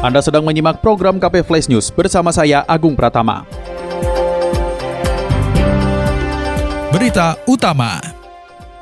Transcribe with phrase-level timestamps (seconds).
[0.00, 3.44] Anda sedang menyimak program KP Flash News bersama saya Agung Pratama.
[6.88, 8.00] Berita utama.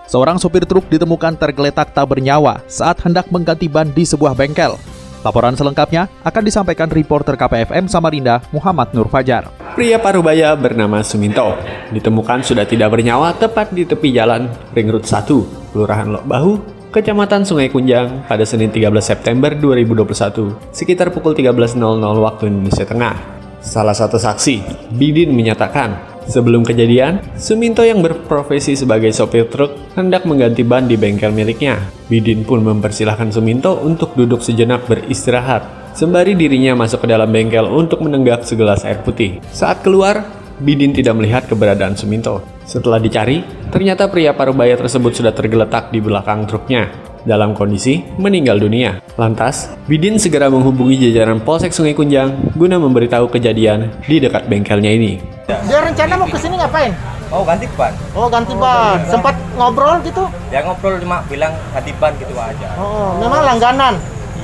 [0.07, 4.79] Seorang sopir truk ditemukan tergeletak tak bernyawa saat hendak mengganti ban di sebuah bengkel.
[5.27, 9.51] Laporan selengkapnya akan disampaikan reporter KPFM Samarinda Muhammad Nur Fajar.
[9.75, 11.59] Pria Parubaya bernama Suminto
[11.91, 17.45] ditemukan sudah tidak bernyawa tepat di tepi jalan Ring Road 1, Kelurahan Lok Bahu, Kecamatan
[17.45, 23.17] Sungai Kunjang pada Senin 13 September 2021 sekitar pukul 13.00 waktu Indonesia Tengah.
[23.61, 30.65] Salah satu saksi, Bidin menyatakan, sebelum kejadian, Suminto yang berprofesi sebagai sopir truk hendak mengganti
[30.65, 31.77] ban di bengkel miliknya.
[32.09, 38.01] Bidin pun mempersilahkan Suminto untuk duduk sejenak beristirahat, sembari dirinya masuk ke dalam bengkel untuk
[38.01, 39.45] menenggak segelas air putih.
[39.53, 40.25] Saat keluar,
[40.59, 42.43] Bidin tidak melihat keberadaan Suminto.
[42.67, 46.91] Setelah dicari, ternyata pria parubaya tersebut sudah tergeletak di belakang truknya
[47.23, 48.99] dalam kondisi meninggal dunia.
[49.15, 55.23] Lantas, Bidin segera menghubungi jajaran Polsek Sungai Kunjang guna memberitahu kejadian di dekat bengkelnya ini.
[55.47, 56.93] Dia rencana mau ke sini ngapain?
[57.29, 57.93] Oh ganti ban.
[58.17, 59.01] Oh ganti ban.
[59.05, 60.25] Sempat ngobrol gitu?
[60.49, 62.69] Ya ngobrol cuma bilang ganti ban gitu aja.
[62.81, 63.95] Oh memang langganan.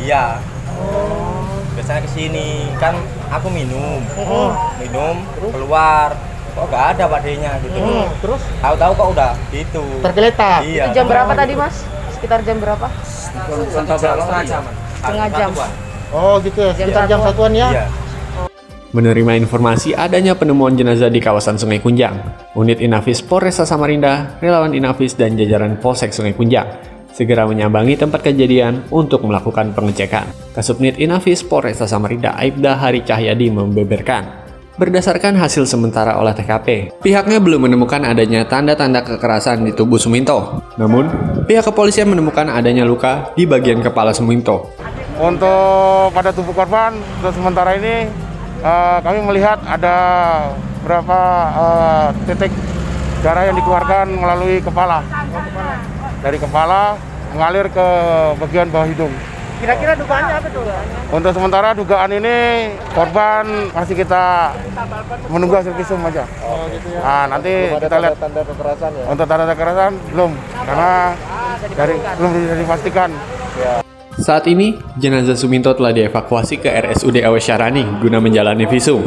[0.05, 0.37] Iya.
[1.85, 2.49] Biasanya ke sini
[2.81, 2.97] kan
[3.29, 4.57] aku minum, Oh.
[4.81, 5.21] minum
[5.53, 6.17] keluar.
[6.57, 7.77] Kok gak ada padenya gitu.
[7.77, 9.85] Hmm, Terus Tahu-tahu kok udah gitu.
[10.01, 10.65] tergeletak.
[10.65, 10.89] Iya.
[10.89, 11.85] Itu jam berapa tadi mas?
[12.17, 12.89] Sekitar jam berapa?
[13.05, 14.01] Setengah
[14.49, 14.65] jam.
[14.97, 15.51] Setengah jam.
[16.09, 16.73] Oh gitu ya.
[16.73, 17.69] Sekitar jam satuan ya.
[17.69, 17.85] Iya.
[18.97, 22.17] Menerima informasi adanya penemuan jenazah di kawasan Sungai Kunjang,
[22.57, 28.83] unit Inafis Polresta Samarinda, relawan Inafis dan jajaran Polsek Sungai Kunjang segera menyambangi tempat kejadian
[28.91, 30.27] untuk melakukan pengecekan.
[30.51, 34.45] Kasubnit Inafis Polresta Samarinda Aibda Hari Cahyadi membeberkan,
[34.75, 40.67] Berdasarkan hasil sementara olah TKP, pihaknya belum menemukan adanya tanda-tanda kekerasan di tubuh Suminto.
[40.75, 41.07] Namun,
[41.47, 44.75] pihak kepolisian menemukan adanya luka di bagian kepala Suminto.
[45.15, 46.91] Untuk pada tubuh korban,
[47.23, 48.11] untuk sementara ini
[48.67, 49.95] eh, kami melihat ada
[50.83, 51.21] berapa
[51.55, 52.51] eh, titik
[53.23, 55.07] darah yang dikeluarkan melalui kepala.
[56.25, 56.97] Dari kepala
[57.37, 57.87] mengalir ke
[58.41, 59.13] bagian bawah hidung.
[59.61, 60.65] Kira-kira dugaannya apa tuh?
[61.13, 62.37] Untuk sementara dugaan ini
[62.97, 63.45] korban
[63.77, 64.57] masih kita
[65.29, 66.25] menunggu hasil visum aja.
[66.41, 67.01] Oh gitu ya.
[67.05, 69.05] Nah, nanti kita lihat Tanda kekerasan ya.
[69.05, 70.31] untuk tanda kekerasan belum
[70.65, 70.93] karena
[71.77, 72.31] dari belum
[72.65, 73.11] dipastikan.
[74.15, 79.03] Saat ini, jenazah Suminto telah dievakuasi ke RSUD Awe Syarani guna menjalani visum.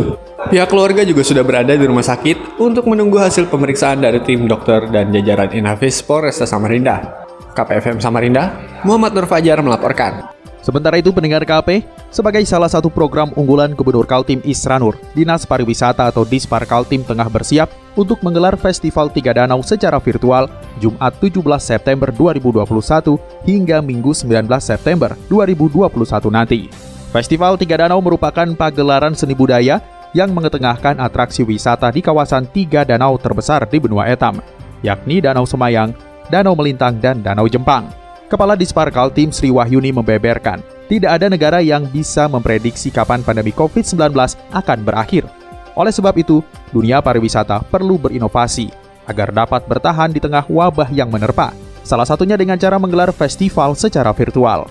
[0.47, 4.87] Pihak keluarga juga sudah berada di rumah sakit untuk menunggu hasil pemeriksaan dari tim dokter
[4.87, 7.27] dan jajaran Inafis Polresta Samarinda.
[7.51, 8.55] KPFM Samarinda,
[8.87, 10.31] Muhammad Nur Fajar melaporkan.
[10.63, 11.83] Sementara itu pendengar KP,
[12.15, 17.67] sebagai salah satu program unggulan Gubernur Kaltim Isranur, Dinas Pariwisata atau Dispar Kaltim tengah bersiap
[17.99, 20.47] untuk menggelar Festival Tiga Danau secara virtual
[20.79, 25.91] Jumat 17 September 2021 hingga Minggu 19 September 2021
[26.31, 26.71] nanti.
[27.11, 33.13] Festival Tiga Danau merupakan pagelaran seni budaya yang mengetengahkan atraksi wisata di kawasan tiga danau
[33.22, 34.41] terbesar di benua Etam,
[34.81, 35.94] yakni Danau Semayang,
[36.33, 37.94] Danau Melintang, dan Danau Jempang.
[38.25, 44.11] Kepala Dispar Kaltim Sri Wahyuni membeberkan, tidak ada negara yang bisa memprediksi kapan pandemi COVID-19
[44.51, 45.29] akan berakhir.
[45.77, 46.41] Oleh sebab itu,
[46.73, 48.73] dunia pariwisata perlu berinovasi
[49.07, 51.53] agar dapat bertahan di tengah wabah yang menerpa.
[51.88, 54.67] Salah satunya dengan cara menggelar festival secara virtual.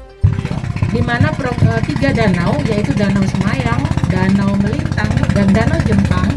[0.86, 6.32] di mana eh, tiga danau yaitu Danau Semayang, Danau Melintang, dan Danau Jempang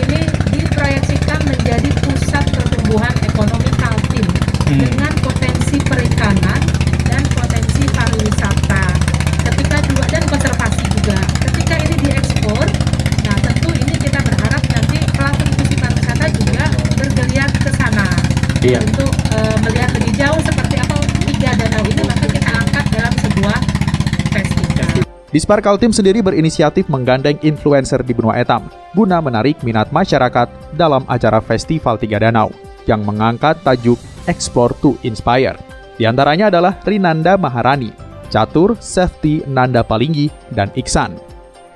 [0.00, 0.24] ini
[0.56, 4.24] diproyeksikan menjadi pusat pertumbuhan ekonomi Kaltim
[4.64, 6.60] dengan potensi perikanan
[7.04, 8.84] dan potensi pariwisata.
[9.52, 11.20] Ketika dua dan konservasi juga.
[11.44, 12.64] Ketika ini diekspor,
[13.28, 16.64] nah tentu ini kita berharap nanti pelaku industri pariwisata juga
[16.96, 18.08] bergeliat ke sana
[18.64, 18.80] Iya.
[18.80, 20.96] untuk eh, melihat lebih jauh seperti apa
[21.28, 23.58] tiga danau ini maka kita angkat dalam sebuah
[24.32, 25.10] festival.
[25.30, 28.66] Dispar Kaltim sendiri berinisiatif menggandeng influencer di benua Etam
[28.98, 32.50] guna menarik minat masyarakat dalam acara Festival Tiga Danau
[32.90, 33.94] yang mengangkat tajuk
[34.26, 35.54] Explore to Inspire.
[35.94, 37.94] Di antaranya adalah Rinanda Maharani,
[38.26, 41.14] Catur, Safety, Nanda Palinggi, dan Iksan.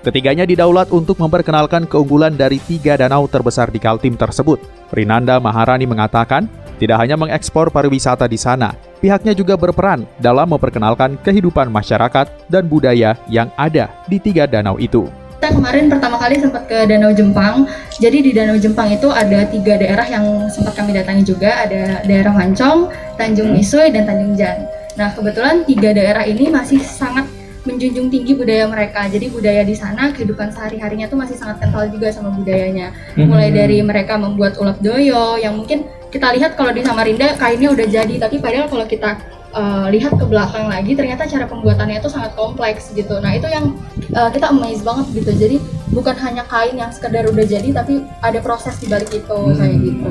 [0.03, 4.59] Ketiganya didaulat untuk memperkenalkan keunggulan dari tiga danau terbesar di Kaltim tersebut.
[4.91, 11.71] Rinanda Maharani mengatakan, tidak hanya mengekspor pariwisata di sana, pihaknya juga berperan dalam memperkenalkan kehidupan
[11.71, 15.07] masyarakat dan budaya yang ada di tiga danau itu.
[15.45, 17.69] kita kemarin pertama kali sempat ke Danau Jempang.
[18.01, 21.69] Jadi di Danau Jempang itu ada tiga daerah yang sempat kami datangi juga.
[21.69, 22.89] Ada daerah Mancong,
[23.21, 24.65] Tanjung Misui, dan Tanjung Jan.
[24.97, 27.29] Nah kebetulan tiga daerah ini masih sangat
[27.69, 29.09] menjunjung tinggi budaya mereka.
[29.09, 32.93] Jadi budaya di sana kehidupan sehari-harinya tuh masih sangat kental juga sama budayanya.
[33.17, 37.87] Mulai dari mereka membuat ulat doyo yang mungkin kita lihat kalau di Samarinda kainnya udah
[37.91, 39.19] jadi, tapi padahal kalau kita
[39.51, 43.19] uh, lihat ke belakang lagi ternyata cara pembuatannya itu sangat kompleks gitu.
[43.19, 43.75] Nah, itu yang
[44.15, 45.35] uh, kita amazed banget gitu.
[45.35, 45.57] Jadi
[45.91, 50.11] bukan hanya kain yang sekedar udah jadi tapi ada proses di balik itu kayak gitu.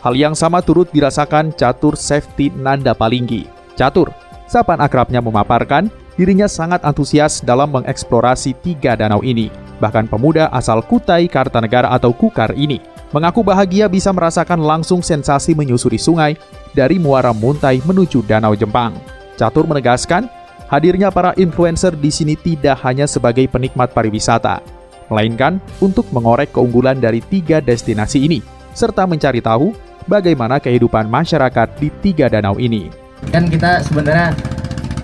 [0.00, 3.44] Hal yang sama turut dirasakan Catur Safety Nanda Palinggi.
[3.76, 4.08] Catur,
[4.48, 9.52] sapaan akrabnya memaparkan dirinya sangat antusias dalam mengeksplorasi tiga danau ini.
[9.84, 15.98] Bahkan pemuda asal Kutai Kartanegara atau Kukar ini mengaku bahagia bisa merasakan langsung sensasi menyusuri
[15.98, 16.34] sungai
[16.74, 18.96] dari Muara Muntai menuju Danau Jempang.
[19.36, 20.26] Catur menegaskan,
[20.66, 24.64] hadirnya para influencer di sini tidak hanya sebagai penikmat pariwisata,
[25.12, 28.40] melainkan untuk mengorek keunggulan dari tiga destinasi ini,
[28.72, 29.76] serta mencari tahu
[30.10, 32.88] bagaimana kehidupan masyarakat di tiga danau ini.
[33.30, 34.32] Kan kita sebenarnya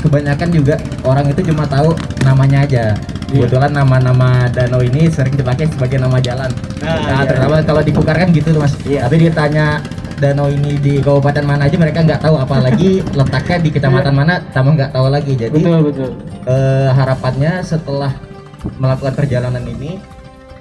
[0.03, 0.77] kebanyakan juga
[1.07, 1.95] orang itu cuma tahu
[2.27, 2.85] namanya aja.
[3.33, 6.53] Kebetulan nama-nama danau ini sering dipakai sebagai nama jalan.
[6.79, 8.77] Ah, Nah, iya, terutama kalau di Kukar kan gitu mas.
[8.77, 9.81] Tapi ditanya
[10.19, 11.75] danau ini di kabupaten mana aja?
[11.75, 15.33] Mereka nggak tahu apalagi letaknya di kecamatan mana sama nggak tahu lagi.
[15.35, 16.11] Jadi Betul, betul.
[16.45, 18.13] eh, harapannya setelah
[18.79, 19.99] melakukan perjalanan ini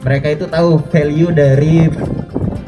[0.02, 1.86] mereka itu tahu value dari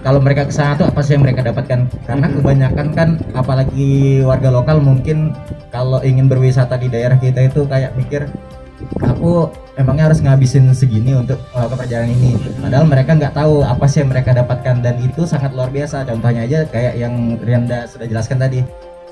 [0.04, 1.88] kalau mereka ke sana tuh apa sih yang mereka dapatkan.
[2.06, 5.32] Karena kebanyakan kan apalagi warga lokal mungkin
[5.72, 8.28] kalau ingin berwisata di daerah kita itu kayak mikir
[9.02, 9.50] aku
[9.80, 12.32] emangnya harus ngabisin segini untuk melakukan perjalanan ini
[12.62, 16.46] padahal mereka nggak tahu apa sih yang mereka dapatkan dan itu sangat luar biasa contohnya
[16.46, 18.62] aja kayak yang Rianda sudah jelaskan tadi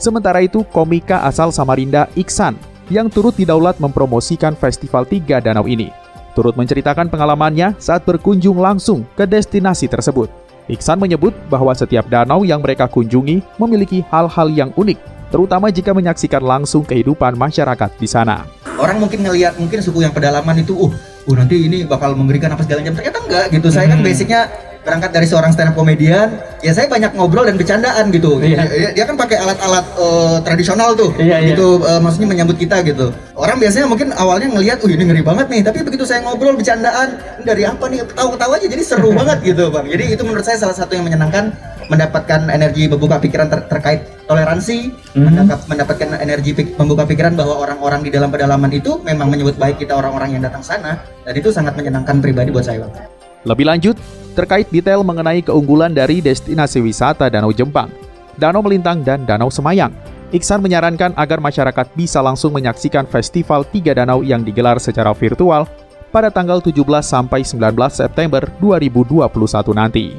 [0.02, 2.58] Sementara itu, komika asal Samarinda Iksan
[2.90, 5.94] yang turut didaulat mempromosikan Festival Tiga Danau ini.
[6.34, 10.26] Turut menceritakan pengalamannya saat berkunjung langsung ke destinasi tersebut.
[10.66, 14.98] Iksan menyebut bahwa setiap danau yang mereka kunjungi memiliki hal-hal yang unik,
[15.30, 18.50] terutama jika menyaksikan langsung kehidupan masyarakat di sana.
[18.82, 20.92] Orang mungkin ngelihat mungkin suku yang pedalaman itu uh
[21.30, 22.98] uh nanti ini bakal mengerikan apa segala macam.
[22.98, 23.68] Ternyata enggak gitu.
[23.70, 24.42] Saya kan basicnya
[24.82, 28.42] berangkat dari seorang stand up komedian ya saya banyak ngobrol dan bercandaan gitu.
[28.42, 28.66] Iya.
[28.66, 31.50] dia, dia kan pakai alat-alat eh, tradisional tuh Iya, iya.
[31.54, 31.86] gitu.
[31.86, 33.14] Eh, maksudnya menyambut kita gitu.
[33.38, 35.62] Orang biasanya mungkin awalnya ngelihat uh ini ngeri banget nih.
[35.62, 38.10] Tapi begitu saya ngobrol bercandaan "Ini dari apa nih?
[38.10, 39.86] Ketawa-ketawa aja jadi seru banget gitu bang.
[39.86, 41.54] Jadi itu menurut saya salah satu yang menyenangkan
[41.92, 48.08] mendapatkan energi membuka pikiran ter- terkait toleransi mendapat- mendapatkan energi pik- membuka pikiran bahwa orang-orang
[48.08, 51.76] di dalam pedalaman itu memang menyebut baik kita orang-orang yang datang sana dan itu sangat
[51.76, 52.88] menyenangkan pribadi buat saya.
[52.88, 52.96] Bang
[53.44, 53.96] Lebih lanjut,
[54.38, 57.92] terkait detail mengenai keunggulan dari destinasi wisata Danau Jempang,
[58.40, 59.92] Danau Melintang, dan Danau Semayang,
[60.32, 65.68] Iksan menyarankan agar masyarakat bisa langsung menyaksikan Festival Tiga Danau yang digelar secara virtual
[66.08, 69.28] pada tanggal 17 sampai 19 September 2021
[69.76, 70.16] nanti.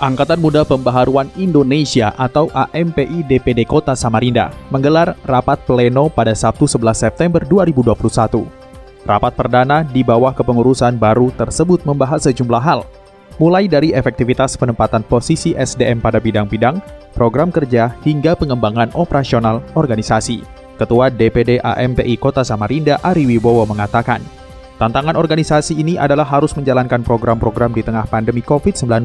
[0.00, 7.04] Angkatan Muda Pembaharuan Indonesia atau AMPI DPD Kota Samarinda menggelar rapat pleno pada Sabtu 11
[7.04, 8.48] September 2021.
[9.04, 12.88] Rapat perdana di bawah kepengurusan baru tersebut membahas sejumlah hal,
[13.36, 16.80] mulai dari efektivitas penempatan posisi SDM pada bidang-bidang,
[17.12, 20.40] program kerja, hingga pengembangan operasional organisasi.
[20.80, 24.24] Ketua DPD AMPI Kota Samarinda Ari Wibowo mengatakan,
[24.80, 29.04] tantangan organisasi ini adalah harus menjalankan program-program di tengah pandemi COVID-19,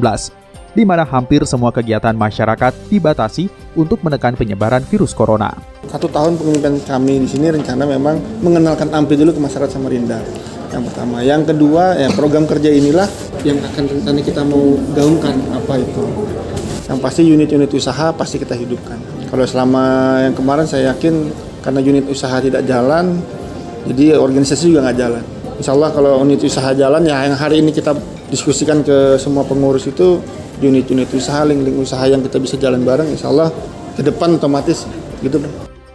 [0.76, 5.56] di mana hampir semua kegiatan masyarakat dibatasi untuk menekan penyebaran virus corona.
[5.88, 10.20] Satu tahun pemimpinan kami di sini rencana memang mengenalkan AMPI dulu ke masyarakat Samarinda.
[10.68, 13.08] Yang pertama, yang kedua ya program kerja inilah
[13.40, 16.04] yang akan rencana kita mau gaungkan apa itu.
[16.92, 19.00] Yang pasti unit-unit usaha pasti kita hidupkan.
[19.32, 19.84] Kalau selama
[20.28, 21.32] yang kemarin saya yakin
[21.64, 23.16] karena unit usaha tidak jalan,
[23.88, 25.24] jadi organisasi juga nggak jalan.
[25.56, 27.96] Insya Allah kalau unit usaha jalan ya yang hari ini kita
[28.28, 30.20] diskusikan ke semua pengurus itu
[30.60, 33.52] unit-unit usaha, link-link usaha yang kita bisa jalan bareng, insya Allah
[33.96, 34.84] ke depan otomatis
[35.20, 35.40] gitu.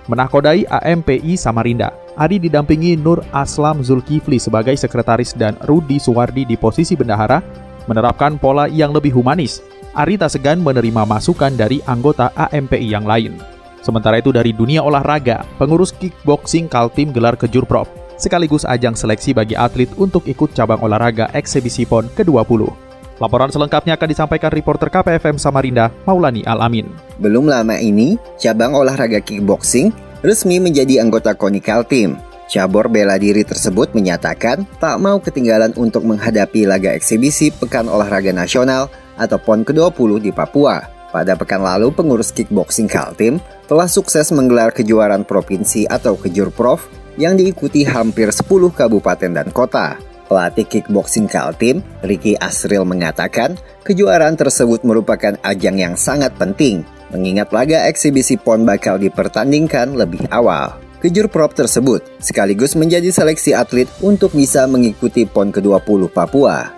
[0.09, 6.97] Menakodai AMPI Samarinda, Adi didampingi Nur Aslam Zulkifli sebagai sekretaris dan Rudi Suwardi di posisi
[6.97, 7.39] bendahara,
[7.85, 9.63] menerapkan pola yang lebih humanis.
[9.91, 13.35] Ari tak segan menerima masukan dari anggota AMPI yang lain.
[13.81, 19.89] Sementara itu dari dunia olahraga, pengurus kickboxing Kaltim gelar kejurprov, sekaligus ajang seleksi bagi atlet
[19.97, 22.90] untuk ikut cabang olahraga eksibisi PON ke-20.
[23.21, 26.89] Laporan selengkapnya akan disampaikan reporter KPFM Samarinda, Maulani Alamin.
[27.21, 29.93] Belum lama ini, cabang olahraga kickboxing
[30.25, 32.17] resmi menjadi anggota KONI Kaltim.
[32.49, 38.89] Cabur bela diri tersebut menyatakan tak mau ketinggalan untuk menghadapi laga eksibisi Pekan Olahraga Nasional
[39.21, 40.81] atau PON ke-20 di Papua.
[41.13, 43.37] Pada pekan lalu, pengurus kickboxing Kaltim
[43.69, 46.89] telah sukses menggelar kejuaraan provinsi atau kejurprov
[47.21, 50.10] yang diikuti hampir 10 kabupaten dan kota.
[50.31, 57.83] Pelatih kickboxing Kaltim, Ricky Asril mengatakan, kejuaraan tersebut merupakan ajang yang sangat penting, mengingat laga
[57.91, 60.79] eksibisi PON bakal dipertandingkan lebih awal.
[61.03, 66.71] Kejur prop tersebut sekaligus menjadi seleksi atlet untuk bisa mengikuti PON ke-20 Papua.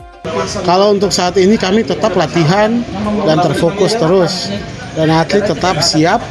[0.66, 2.82] Kalau untuk saat ini kami tetap latihan
[3.30, 4.50] dan terfokus terus
[4.98, 6.26] dan atlet tetap siap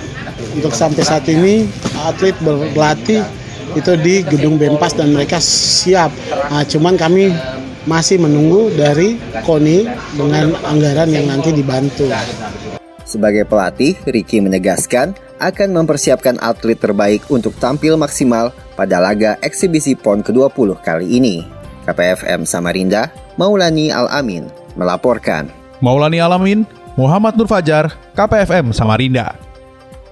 [0.58, 1.70] untuk sampai saat ini
[2.02, 3.22] atlet berlatih
[3.74, 6.12] itu di gedung Bempas dan mereka siap.
[6.50, 7.32] Nah, cuman kami
[7.88, 9.78] masih menunggu dari KONI
[10.14, 12.06] dengan anggaran yang nanti dibantu.
[13.02, 15.12] Sebagai pelatih, Ricky menegaskan
[15.42, 21.42] akan mempersiapkan atlet terbaik untuk tampil maksimal pada laga eksibisi PON ke-20 kali ini.
[21.82, 24.46] KPFM Samarinda, Maulani Al-Amin,
[24.78, 25.50] melaporkan.
[25.82, 26.62] Maulani Alamin,
[26.94, 29.51] Muhammad Nur Fajar, KPFM Samarinda.